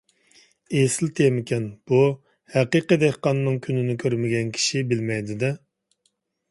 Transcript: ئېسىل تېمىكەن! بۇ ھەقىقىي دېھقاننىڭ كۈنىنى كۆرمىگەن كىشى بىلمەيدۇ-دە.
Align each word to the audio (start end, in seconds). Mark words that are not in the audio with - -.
ئېسىل 0.77 1.11
تېمىكەن! 1.19 1.67
بۇ 1.91 1.99
ھەقىقىي 2.55 3.01
دېھقاننىڭ 3.05 3.61
كۈنىنى 3.67 3.99
كۆرمىگەن 4.07 4.53
كىشى 4.59 4.85
بىلمەيدۇ-دە. 4.93 5.57